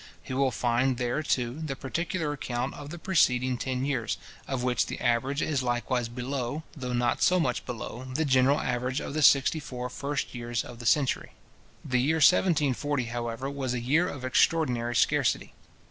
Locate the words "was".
13.51-13.75